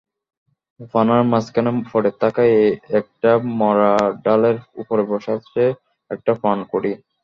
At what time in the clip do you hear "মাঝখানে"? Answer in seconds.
1.31-1.71